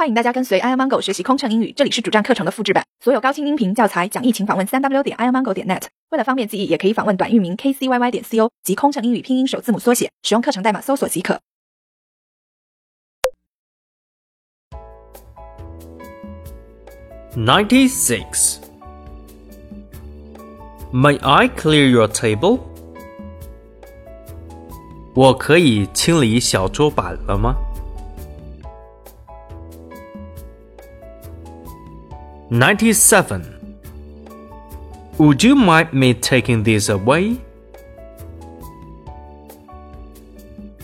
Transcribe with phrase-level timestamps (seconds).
[0.00, 5.82] 欢迎大家跟随 i amango 学习空乘英语，这里是主站课程的复制版，所有高清音频教材讲义，请访问三 w 点 i amango 点 net。
[6.08, 11.38] 为了方便记忆，也可以访问短域名 kcyy 点 co 及空乘英语拼音首字母缩写，使用课程代码搜索即可。
[17.36, 18.56] Ninety-six.
[20.94, 22.60] May I clear your table?
[25.14, 27.54] 我可以清理小桌板了吗
[32.49, 33.43] ？Ninety-seven.
[35.17, 37.37] Would you mind me taking this away?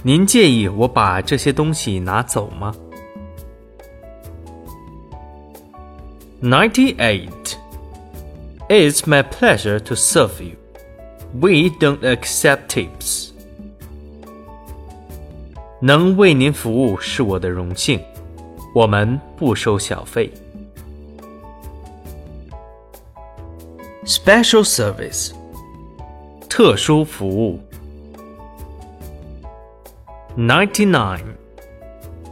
[0.03, 2.73] 您介意我把这些东西拿走吗？
[6.41, 7.55] Ninety-eight.
[8.67, 10.55] It's my pleasure to serve you.
[11.39, 13.29] We don't accept tips.
[15.81, 17.99] 能为您服务是我的荣幸，
[18.73, 20.31] 我们不收小费。
[24.05, 25.31] Special service，
[26.49, 27.59] 特殊服务。
[30.35, 31.35] Ninety-nine.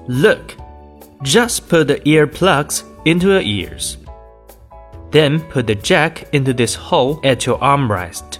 [0.07, 0.55] Look,
[1.21, 3.97] just put the earplugs into your ears.
[5.11, 8.39] Then put the jack into this hole at your armrest.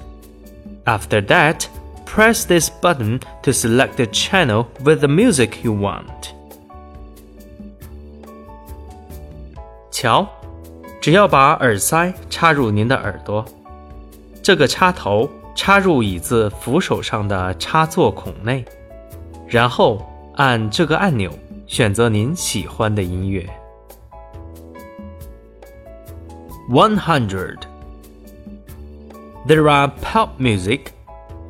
[0.86, 1.68] After that,
[2.06, 6.34] press this button to select the channel with the music you want.
[9.92, 10.28] 瞧，
[11.04, 13.46] 只要把耳塞插入您的耳朵，
[14.42, 18.66] 这个插头插入椅子扶手上的插座孔内，
[19.48, 21.32] 然后按这个按钮
[21.68, 23.48] 选择您喜欢的音乐。
[26.70, 27.58] 100.
[29.48, 30.92] There are pop music,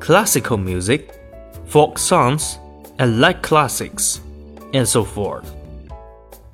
[0.00, 1.02] classical music,
[1.68, 2.54] folk songs,
[2.96, 4.18] and light classics,
[4.72, 5.44] and so forth.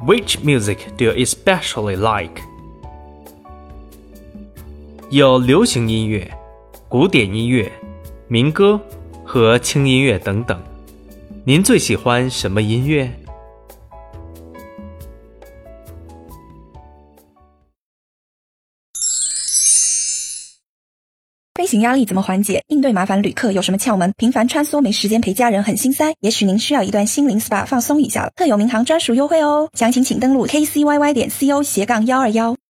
[0.01, 2.43] Which music do you especially like?
[5.12, 6.26] 有流行音乐、
[6.88, 7.70] 古典音乐、
[8.30, 8.80] 民歌
[9.26, 10.58] 和轻音乐等等。
[11.44, 13.12] 您最喜欢什么音乐？
[21.56, 22.64] 飞行压力怎么缓解？
[22.70, 24.14] 应对麻烦旅客有什么窍门？
[24.16, 28.32] 频繁穿梭没时间陪家人很心塞，也许您需要一段心灵 SPA 放松一下了。
[28.38, 32.56] 特有民航专属优惠哦，详情请登录 kcyy 点 co 斜杠幺二幺。